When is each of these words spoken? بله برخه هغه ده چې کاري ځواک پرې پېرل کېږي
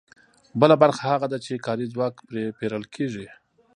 بله 0.61 0.75
برخه 0.83 1.03
هغه 1.13 1.27
ده 1.31 1.37
چې 1.45 1.63
کاري 1.65 1.85
ځواک 1.93 2.15
پرې 2.27 2.43
پېرل 2.57 2.83
کېږي 2.95 3.27